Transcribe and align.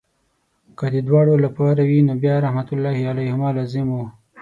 که 0.77 0.85
د 0.93 0.95
دواړو 1.07 1.33
لپاره 1.45 1.81
وي 1.89 1.99
نو 2.07 2.13
بیا 2.23 2.35
رحمت 2.45 2.67
الله 2.75 2.97
علیهما 3.11 3.49
لازم 3.57 3.87
وو. 3.91 4.05